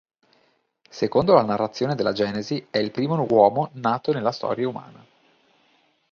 [0.89, 5.05] Secondo la narrazione della "Genesi" è il primo uomo nato nella storia umana.